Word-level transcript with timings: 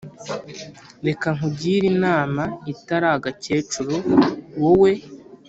reka 1.05 1.27
nkugire 1.35 1.85
inama 1.93 2.43
itari 2.71 3.07
agakecuru, 3.17 3.95
wowe 4.61 4.91